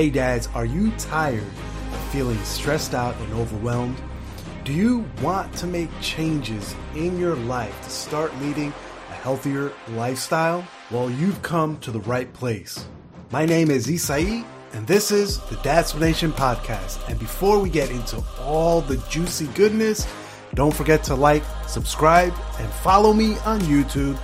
[0.00, 4.00] Hey dads, are you tired of feeling stressed out and overwhelmed?
[4.64, 8.68] Do you want to make changes in your life to start leading
[9.10, 10.66] a healthier lifestyle?
[10.90, 12.86] Well, you've come to the right place.
[13.30, 17.06] My name is Isai, and this is the Dadsplanation Podcast.
[17.10, 20.08] And before we get into all the juicy goodness,
[20.54, 24.14] don't forget to like, subscribe, and follow me on YouTube,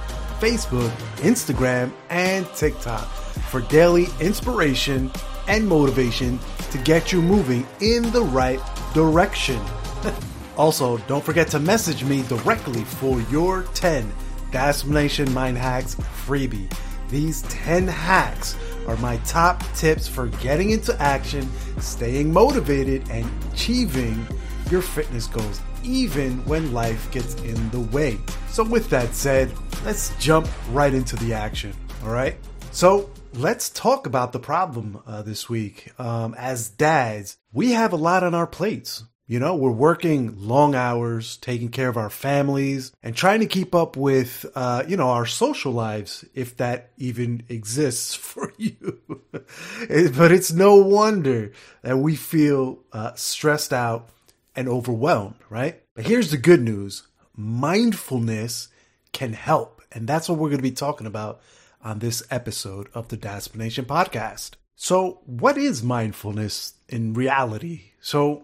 [0.41, 3.07] Facebook, Instagram, and TikTok
[3.51, 5.11] for daily inspiration
[5.49, 6.39] and motivation
[6.71, 8.61] to get you moving in the right
[8.95, 9.61] direction.
[10.57, 14.13] also, don't forget to message me directly for your 10
[14.51, 16.73] Dadsplanation Mind Hacks freebie.
[17.09, 24.27] These 10 hacks are my top tips for getting into action, staying motivated, and achieving
[24.71, 28.19] your fitness goals, even when life gets in the way.
[28.49, 29.53] So, with that said,
[29.85, 31.73] let's jump right into the action,
[32.03, 32.37] all right?
[32.73, 35.93] So, let's talk about the problem uh, this week.
[35.99, 39.05] Um, as dads, we have a lot on our plates.
[39.29, 43.75] You know, we're working long hours, taking care of our families, and trying to keep
[43.75, 49.01] up with, uh, you know, our social lives, if that even exists for you.
[49.33, 54.09] but it's no wonder that we feel uh, stressed out
[54.55, 55.83] and overwhelmed, right?
[55.95, 57.03] But here's the good news
[57.37, 58.69] mindfulness
[59.13, 59.83] can help.
[59.93, 61.41] And that's what we're going to be talking about
[61.87, 64.55] on this episode of the Dadsplanation podcast.
[64.75, 67.93] So, what is mindfulness in reality?
[68.01, 68.43] So,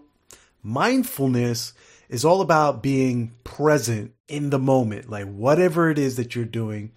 [0.63, 1.73] mindfulness
[2.07, 5.09] is all about being present in the moment.
[5.09, 6.93] Like, whatever it is that you're doing,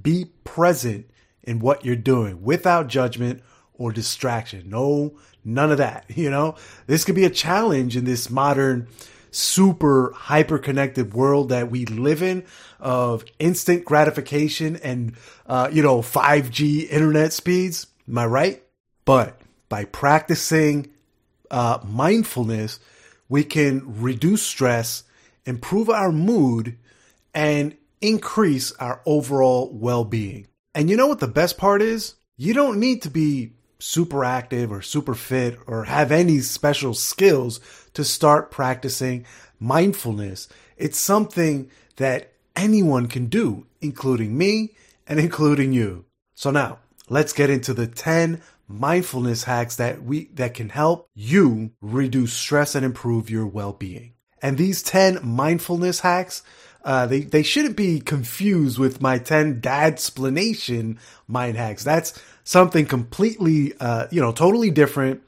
[0.00, 1.10] be present
[1.42, 4.68] in what you're doing without judgment or distraction.
[4.68, 5.16] No,
[5.46, 6.04] none of that.
[6.14, 6.56] You know,
[6.86, 8.88] this could be a challenge in this modern,
[9.36, 12.44] super hyper connected world that we live in
[12.80, 15.14] of instant gratification and,
[15.46, 17.86] uh, you know, 5G internet speeds.
[18.08, 18.62] Am I right?
[19.04, 20.90] But by practicing
[21.50, 22.80] uh, mindfulness,
[23.28, 25.04] we can reduce stress,
[25.44, 26.76] improve our mood,
[27.34, 30.46] and increase our overall well being.
[30.74, 32.14] And you know what the best part is?
[32.36, 37.60] You don't need to be super active or super fit or have any special skills
[37.94, 39.24] to start practicing
[39.60, 40.48] mindfulness.
[40.76, 44.74] It's something that anyone can do, including me
[45.06, 46.04] and including you.
[46.34, 46.78] So now
[47.08, 52.74] let's get into the 10 mindfulness hacks that we, that can help you reduce stress
[52.74, 54.14] and improve your well-being.
[54.42, 56.42] And these 10 mindfulness hacks,
[56.84, 61.84] uh, they, they shouldn't be confused with my 10 dadsplanation mind hacks.
[61.84, 65.22] That's something completely, uh, you know, totally different.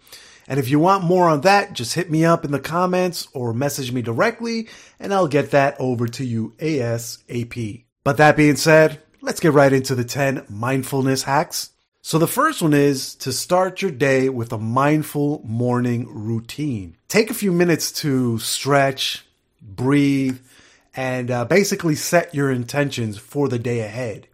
[0.46, 3.52] And if you want more on that, just hit me up in the comments or
[3.52, 4.68] message me directly
[4.98, 7.84] and I'll get that over to you ASAP.
[8.02, 11.70] But that being said, let's get right into the 10 mindfulness hacks.
[12.00, 16.96] So the first one is to start your day with a mindful morning routine.
[17.08, 19.26] Take a few minutes to stretch,
[19.60, 20.38] breathe,
[20.94, 24.28] and uh, basically set your intentions for the day ahead.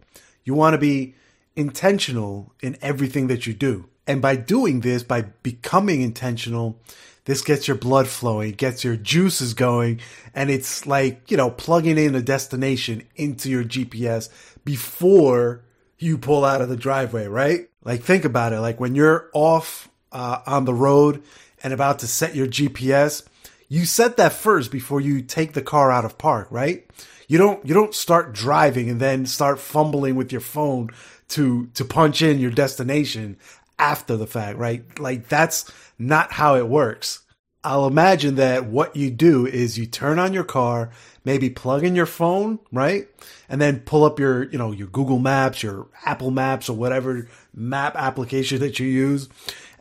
[0.45, 1.15] You want to be
[1.55, 3.87] intentional in everything that you do.
[4.07, 6.79] And by doing this, by becoming intentional,
[7.25, 9.99] this gets your blood flowing, gets your juices going,
[10.33, 14.29] and it's like, you know, plugging in a destination into your GPS
[14.63, 15.63] before
[15.97, 17.69] you pull out of the driveway, right?
[17.83, 18.59] Like, think about it.
[18.59, 21.23] Like, when you're off uh, on the road
[21.63, 23.23] and about to set your GPS,
[23.69, 26.87] you set that first before you take the car out of park, right?
[27.27, 30.91] You don't, you don't start driving and then start fumbling with your phone
[31.29, 33.37] to, to punch in your destination
[33.77, 34.99] after the fact, right?
[34.99, 37.21] Like that's not how it works.
[37.63, 40.91] I'll imagine that what you do is you turn on your car,
[41.23, 43.07] maybe plug in your phone, right?
[43.49, 47.27] And then pull up your, you know, your Google Maps, your Apple Maps or whatever
[47.55, 49.29] map application that you use.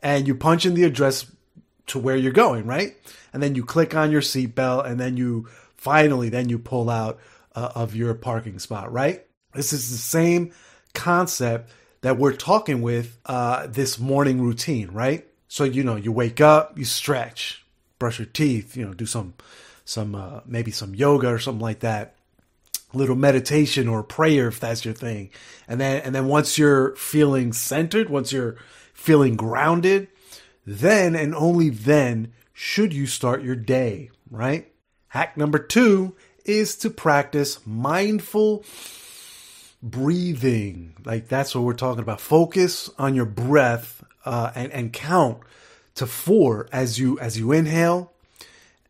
[0.02, 1.30] And you punch in the address
[1.88, 2.96] to where you're going, right?
[3.34, 7.20] And then you click on your seatbelt and then you finally, then you pull out
[7.54, 9.26] uh, of your parking spot, right?
[9.52, 10.52] This is the same
[10.94, 11.70] concept
[12.00, 15.26] that we're talking with uh, this morning routine, right?
[15.48, 17.64] So you know, you wake up, you stretch,
[17.98, 19.34] brush your teeth, you know, do some
[19.84, 22.14] some uh, maybe some yoga or something like that,
[22.92, 25.30] little meditation or prayer if that's your thing,
[25.68, 28.56] and then and then once you're feeling centered, once you're
[28.92, 30.08] feeling grounded,
[30.66, 34.70] then and only then should you start your day, right?
[35.08, 36.14] Hack number two
[36.44, 38.64] is to practice mindful
[39.84, 40.96] breathing.
[41.04, 42.20] Like that's what we're talking about.
[42.20, 45.38] Focus on your breath uh, and and count
[45.96, 48.12] to four as you as you inhale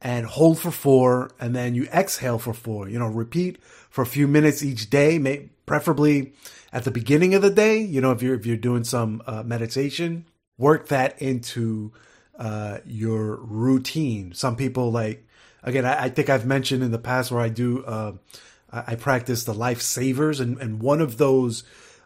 [0.01, 2.89] and hold for four and then you exhale for four.
[2.89, 6.33] You know, repeat for a few minutes each day, may, preferably
[6.73, 7.79] at the beginning of the day.
[7.79, 10.27] You know, if you're if you're doing some uh, meditation.
[10.57, 11.93] work that into
[12.39, 14.33] uh, your routine.
[14.33, 15.27] Some people like,
[15.63, 18.13] again, I, I, think I've mentioned in the past where I do, uh,
[18.87, 21.65] I, practice the lifesavers, and, and one of those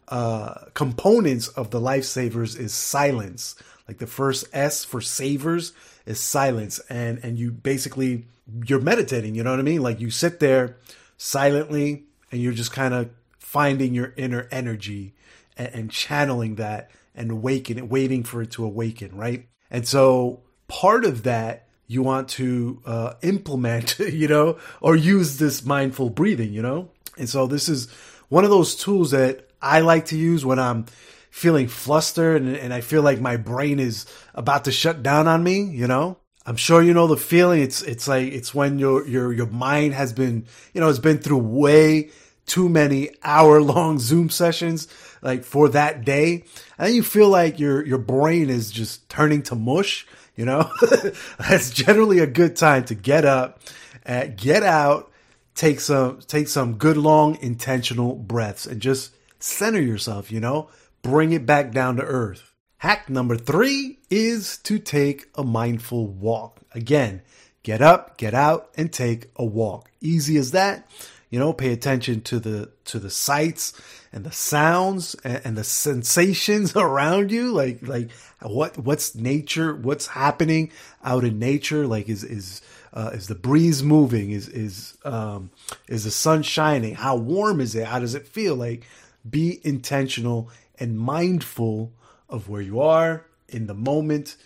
[0.09, 3.55] uh, components of the lifesavers is silence.
[3.87, 5.73] Like the first S for savers
[6.05, 8.27] is silence, and and you basically
[8.67, 9.35] you're meditating.
[9.35, 9.83] You know what I mean?
[9.83, 10.77] Like you sit there
[11.17, 15.15] silently, and you're just kind of finding your inner energy
[15.57, 19.47] and, and channeling that and awaken waiting for it to awaken, right?
[19.71, 25.65] And so part of that you want to uh, implement, you know, or use this
[25.65, 26.91] mindful breathing, you know?
[27.17, 27.91] And so this is
[28.29, 30.87] one of those tools that I like to use when I'm
[31.31, 35.43] feeling flustered and, and I feel like my brain is about to shut down on
[35.43, 36.19] me, you know?
[36.49, 37.61] I'm sure you know the feeling.
[37.61, 41.19] It's it's like it's when your your your mind has been, you know, it's been
[41.19, 42.09] through way
[42.47, 44.89] too many hour long Zoom sessions
[45.21, 46.45] like for that day.
[46.79, 50.07] And you feel like your your brain is just turning to mush,
[50.39, 50.71] you know?
[51.39, 53.61] That's generally a good time to get up,
[54.07, 55.13] uh, get out,
[55.55, 60.71] take some take some good long intentional breaths and just center yourself, you know?
[61.03, 62.55] Bring it back down to earth.
[62.79, 66.61] Hack number 3 is to take a mindful walk.
[66.73, 67.23] Again,
[67.65, 69.91] get up, get out and take a walk.
[70.01, 70.89] Easy as that
[71.31, 73.73] you know pay attention to the to the sights
[74.13, 77.53] and the sounds and, and, the sensations around you.
[77.53, 78.11] Like like
[78.43, 80.71] what what's nature what's happening
[81.05, 81.87] out in nature?
[81.87, 84.31] Like is is uh, is the breeze moving?
[84.31, 85.51] Is is um
[85.87, 86.95] is the sun shining?
[86.95, 87.87] How warm is it?
[87.87, 88.57] How does it feel?
[88.57, 88.87] Like
[89.29, 91.93] be intentional and mindful
[92.29, 94.37] of where you are in the moment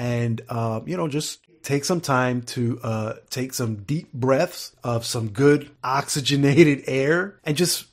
[0.00, 5.04] and uh, you know just take some time to uh, take some deep breaths of
[5.04, 7.84] some good oxygenated air and just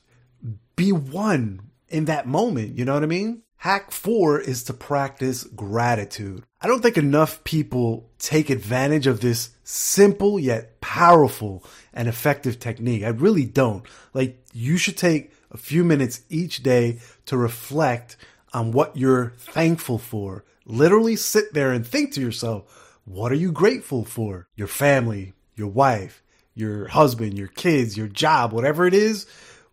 [0.78, 2.78] be one in that moment.
[2.78, 3.44] You know what I mean?
[3.58, 6.44] Hack four is to practice gratitude.
[6.62, 13.04] I don't think enough people take advantage of this simple yet powerful and effective technique.
[13.04, 13.84] I really don't.
[14.14, 18.16] Like, you should take a few minutes each day to reflect
[18.54, 20.46] on what you're thankful for.
[20.68, 24.48] Literally sit there and think to yourself, what are you grateful for?
[24.56, 26.22] Your family, your wife,
[26.54, 29.26] your husband, your kids, your job, whatever it is.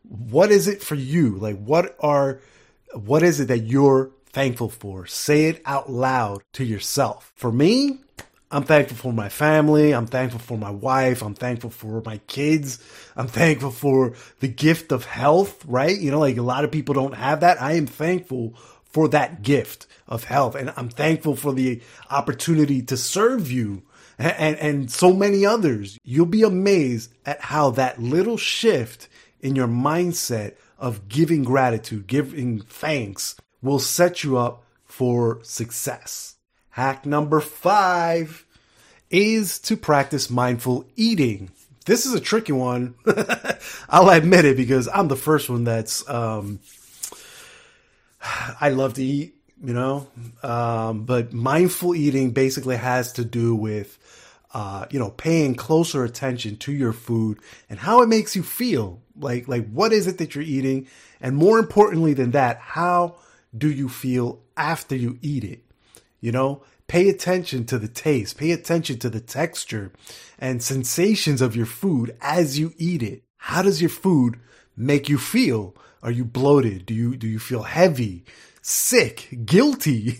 [0.02, 1.36] What is it for you?
[1.36, 2.40] Like, what are,
[2.94, 5.06] what is it that you're thankful for?
[5.06, 7.32] Say it out loud to yourself.
[7.34, 7.98] For me,
[8.50, 9.92] I'm thankful for my family.
[9.92, 11.22] I'm thankful for my wife.
[11.22, 12.78] I'm thankful for my kids.
[13.16, 15.98] I'm thankful for the gift of health, right?
[15.98, 17.60] You know, like a lot of people don't have that.
[17.60, 18.54] I am thankful
[18.94, 20.54] for that gift of health.
[20.54, 23.82] And I'm thankful for the opportunity to serve you
[24.16, 25.98] and, and, so many others.
[26.04, 29.08] You'll be amazed at how that little shift
[29.40, 36.36] in your mindset of giving gratitude, giving thanks will set you up for success.
[36.70, 38.46] Hack number five
[39.10, 41.50] is to practice mindful eating.
[41.84, 42.94] This is a tricky one.
[43.88, 46.60] I'll admit it because I'm the first one that's um,
[48.60, 50.08] I love to eat, you know,
[50.42, 53.98] um, but mindful eating basically has to do with,
[54.54, 57.38] uh, you know, paying closer attention to your food
[57.68, 59.02] and how it makes you feel.
[59.16, 60.88] Like, like what is it that you're eating?
[61.20, 63.16] And more importantly than that, how
[63.56, 65.60] do you feel after you eat it?
[66.20, 69.92] You know, pay attention to the taste, pay attention to the texture
[70.38, 73.22] and sensations of your food as you eat it.
[73.36, 74.38] How does your food
[74.76, 75.76] make you feel?
[76.04, 76.84] Are you bloated?
[76.84, 78.24] Do you do you feel heavy,
[78.60, 80.16] sick, guilty?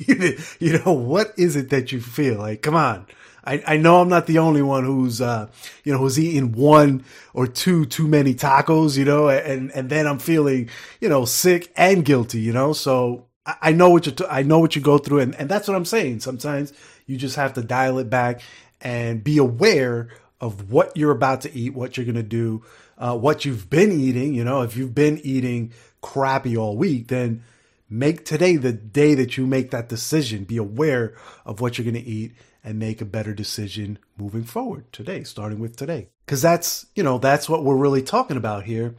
[0.58, 2.38] you know, what is it that you feel?
[2.38, 3.06] Like, come on.
[3.46, 5.48] I, I know I'm not the only one who's uh
[5.84, 10.06] you know who's eating one or two too many tacos, you know, and and then
[10.06, 10.70] I'm feeling,
[11.02, 12.72] you know, sick and guilty, you know.
[12.72, 15.50] So I, I know what you t- I know what you go through and, and
[15.50, 16.20] that's what I'm saying.
[16.20, 16.72] Sometimes
[17.06, 18.40] you just have to dial it back
[18.80, 20.08] and be aware
[20.44, 22.62] of what you're about to eat, what you're going to do,
[22.98, 24.34] uh, what you've been eating.
[24.34, 25.72] You know, if you've been eating
[26.02, 27.42] crappy all week, then
[27.88, 30.44] make today the day that you make that decision.
[30.44, 31.14] Be aware
[31.46, 35.60] of what you're going to eat and make a better decision moving forward today, starting
[35.60, 36.08] with today.
[36.26, 38.96] Because that's, you know, that's what we're really talking about here.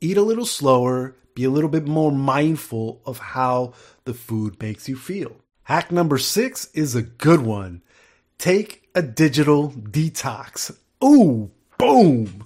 [0.00, 4.88] Eat a little slower, be a little bit more mindful of how the food makes
[4.88, 5.36] you feel.
[5.64, 7.82] Hack number six is a good one.
[8.38, 10.76] Take a digital detox.
[11.04, 12.44] Ooh, boom.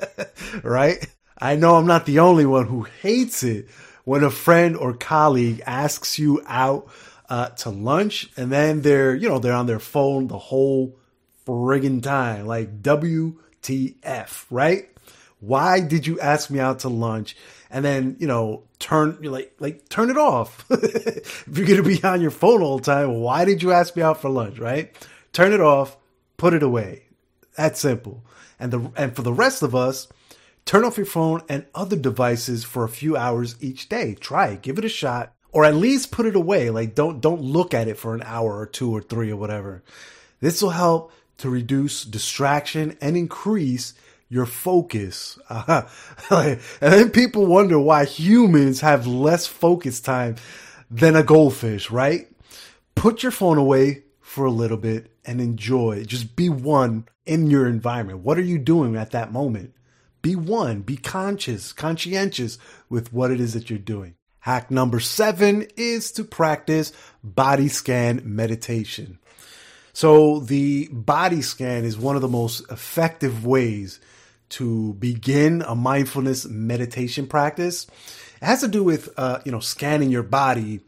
[0.62, 1.08] right?
[1.38, 3.68] I know I'm not the only one who hates it
[4.04, 6.88] when a friend or colleague asks you out
[7.30, 10.98] uh, to lunch and then they're, you know, they're on their phone the whole
[11.46, 12.46] friggin' time.
[12.46, 14.90] Like WTF, right?
[15.40, 17.38] Why did you ask me out to lunch?
[17.70, 20.66] And then, you know, turn like like turn it off.
[20.70, 24.02] if you're gonna be on your phone all the time, why did you ask me
[24.02, 24.94] out for lunch, right?
[25.36, 25.98] Turn it off,
[26.38, 27.02] put it away.
[27.58, 28.24] That's simple.
[28.58, 30.08] And the and for the rest of us,
[30.64, 34.14] turn off your phone and other devices for a few hours each day.
[34.14, 36.70] Try it, give it a shot, or at least put it away.
[36.70, 39.84] Like don't don't look at it for an hour or two or three or whatever.
[40.40, 43.92] This will help to reduce distraction and increase
[44.30, 45.38] your focus.
[45.50, 45.82] Uh,
[46.30, 50.36] and then people wonder why humans have less focus time
[50.90, 52.26] than a goldfish, right?
[52.94, 54.04] Put your phone away
[54.36, 56.04] for a little bit and enjoy.
[56.04, 58.18] Just be one in your environment.
[58.18, 59.72] What are you doing at that moment?
[60.20, 62.58] Be one, be conscious, conscientious
[62.90, 64.14] with what it is that you're doing.
[64.40, 66.92] Hack number seven is to practice
[67.24, 69.18] body scan meditation.
[69.94, 74.00] So the body scan is one of the most effective ways
[74.50, 77.86] to begin a mindfulness meditation practice.
[78.42, 80.82] It has to do with uh, you know scanning your body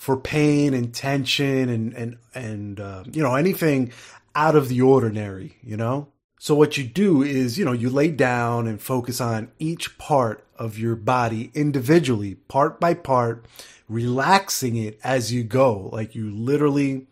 [0.00, 3.92] for pain and tension and and and uh, you know anything
[4.34, 5.58] out of the ordinary.
[5.62, 6.08] You know.
[6.38, 10.42] So what you do is you know you lay down and focus on each part
[10.56, 13.44] of your body individually, part by part,
[13.90, 15.90] relaxing it as you go.
[15.92, 17.06] Like you literally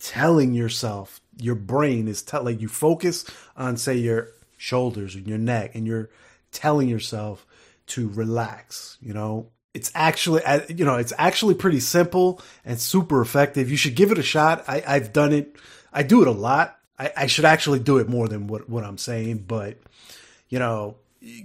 [0.00, 5.36] telling yourself, your brain is tell like you focus on say your shoulders and your
[5.38, 6.08] neck and you're
[6.52, 7.46] telling yourself
[7.88, 9.50] to relax, you know.
[9.74, 13.70] It's actually, you know, it's actually pretty simple and super effective.
[13.70, 14.64] You should give it a shot.
[14.66, 15.56] I, I've done it.
[15.92, 16.78] I do it a lot.
[16.98, 19.78] I, I should actually do it more than what, what I'm saying, but
[20.48, 20.96] you know,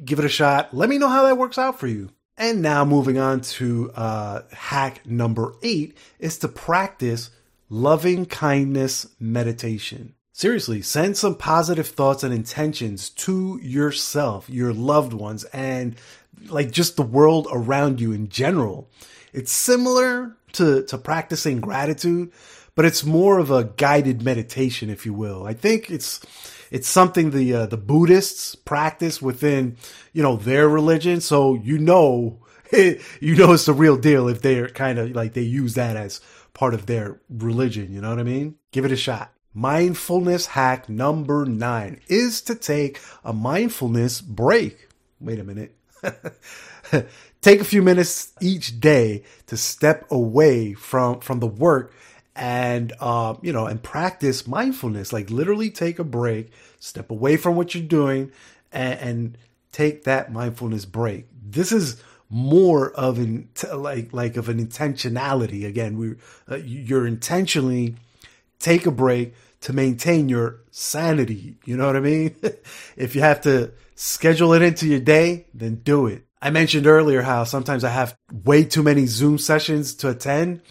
[0.04, 0.74] give it a shot.
[0.74, 2.10] Let me know how that works out for you.
[2.38, 7.30] And now moving on to uh, hack number eight is to practice
[7.70, 10.16] loving kindness meditation.
[10.32, 15.96] Seriously, send some positive thoughts and intentions to yourself, your loved ones, and
[16.50, 18.90] like just the world around you in general.
[19.32, 22.32] It's similar to, to practicing gratitude,
[22.76, 25.46] but it's more of a guided meditation, if you will.
[25.46, 26.20] I think it's,
[26.72, 29.78] it's something the, uh, the Buddhists practice within,
[30.12, 31.22] you know, their religion.
[31.22, 32.40] So you know,
[32.74, 36.22] you know, it's the real deal if they're kind of like they use that as
[36.54, 37.92] part of their religion.
[37.94, 38.56] You know what I mean?
[38.72, 39.32] Give it a shot.
[39.54, 44.90] Mindfulness hack number nine is to take a mindfulness break.
[45.20, 45.76] Wait a minute.
[47.42, 51.94] take a few minutes each day to step away from, from the work
[52.36, 55.14] and, uh, you know, and practice mindfulness.
[55.14, 58.32] Like literally take a break, step away from what you're doing
[58.72, 59.38] and, and
[59.72, 61.28] take that mindfulness break.
[61.44, 65.66] This is more of an, like, like of an intentionality.
[65.66, 66.16] Again, we,
[66.50, 67.96] uh, you're intentionally
[68.60, 71.56] take a break to maintain your sanity.
[71.66, 72.36] You know what I mean?
[72.98, 76.26] if you have to schedule it into your day, then do it.
[76.42, 80.62] I mentioned earlier how sometimes I have way too many Zoom sessions to attend,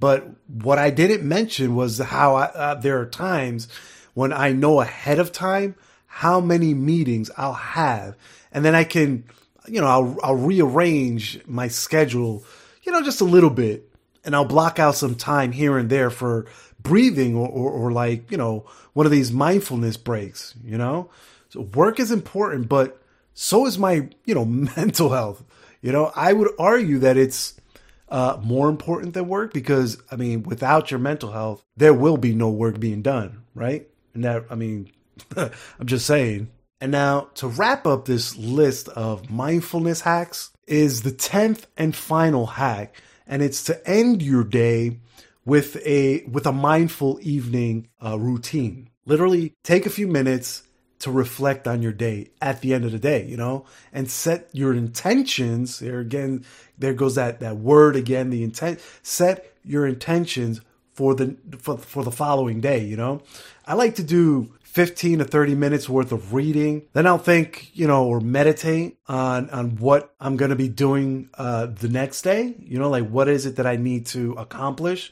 [0.00, 3.68] but what I didn't mention was how I, uh, there are times
[4.14, 8.16] when I know ahead of time how many meetings I'll have,
[8.50, 9.24] and then I can,
[9.68, 12.44] you know, I'll, I'll rearrange my schedule,
[12.82, 13.88] you know, just a little bit,
[14.24, 16.46] and I'll block out some time here and there for
[16.82, 21.10] breathing or, or, or like, you know, one of these mindfulness breaks, you know?
[21.50, 23.02] So work is important, but
[23.34, 24.44] so is my, you know,
[24.76, 25.44] mental health.
[25.82, 27.60] You know, I would argue that it's
[28.08, 32.34] uh, more important than work because, I mean, without your mental health, there will be
[32.34, 33.88] no work being done, right?
[34.14, 34.90] And that, I mean,
[35.36, 36.50] I'm just saying.
[36.80, 42.46] And now to wrap up this list of mindfulness hacks is the 10th and final
[42.46, 42.94] hack.
[43.26, 44.98] And it's to end your day
[45.44, 48.88] with a with a mindful evening uh, routine.
[49.06, 50.62] Literally, take a few minutes
[51.00, 54.48] to reflect on your day at the end of the day, you know, and set
[54.52, 55.78] your intentions.
[55.78, 56.44] There again,
[56.78, 58.30] there goes that that word again.
[58.30, 58.80] The intent.
[59.02, 60.60] Set your intentions
[60.92, 62.84] for the for for the following day.
[62.84, 63.22] You know,
[63.66, 66.82] I like to do 15 to 30 minutes worth of reading.
[66.92, 71.28] Then I'll think, you know, or meditate on, on what I'm going to be doing,
[71.36, 72.54] uh, the next day.
[72.60, 75.10] You know, like what is it that I need to accomplish?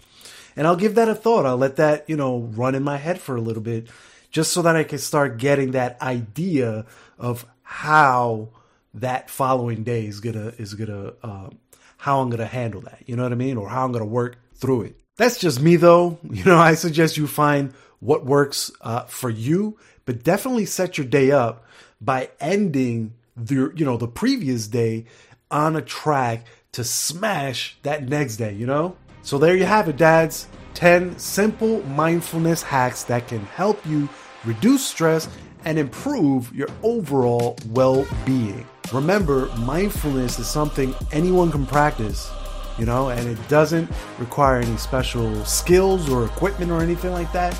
[0.55, 1.45] And I'll give that a thought.
[1.45, 3.89] I'll let that, you know, run in my head for a little bit
[4.31, 6.87] just so that I can start getting that idea
[7.19, 8.49] of how
[8.95, 11.51] that following day is gonna is gonna uh,
[11.97, 13.03] how I'm gonna handle that.
[13.07, 14.97] You know what I mean, or how I'm gonna work through it.
[15.17, 16.19] That's just me, though.
[16.31, 21.07] You know, I suggest you find what works uh, for you, but definitely set your
[21.07, 21.65] day up
[22.01, 25.07] by ending the you know the previous day
[25.51, 28.53] on a track to smash that next day.
[28.53, 28.97] You know.
[29.23, 30.47] So there you have it, dads.
[30.79, 34.09] 10 simple mindfulness hacks that can help you
[34.45, 35.29] reduce stress
[35.65, 38.65] and improve your overall well being.
[38.93, 42.31] Remember, mindfulness is something anyone can practice,
[42.79, 47.59] you know, and it doesn't require any special skills or equipment or anything like that.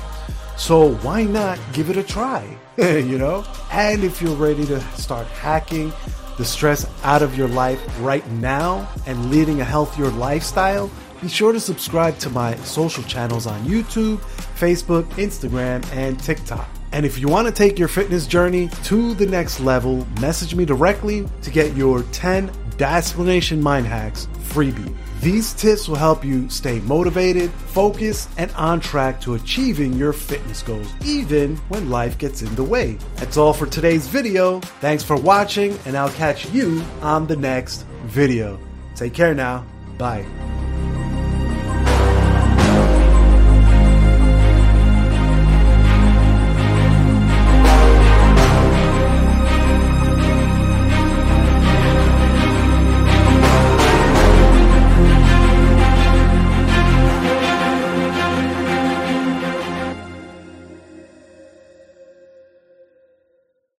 [0.55, 2.47] So why not give it a try,
[2.77, 3.43] you know?
[3.69, 5.91] And if you're ready to start hacking
[6.37, 10.89] the stress out of your life right now and leading a healthier lifestyle,
[11.21, 14.17] be sure to subscribe to my social channels on YouTube,
[14.57, 16.67] Facebook, Instagram, and TikTok.
[16.91, 20.65] And if you want to take your fitness journey to the next level, message me
[20.65, 24.95] directly to get your 10 Dadsplanation Mind Hacks freebie.
[25.21, 30.63] These tips will help you stay motivated, focused, and on track to achieving your fitness
[30.63, 32.97] goals, even when life gets in the way.
[33.15, 34.61] That's all for today's video.
[34.79, 38.57] Thanks for watching, and I'll catch you on the next video.
[38.95, 39.65] Take care now.
[39.97, 40.25] Bye.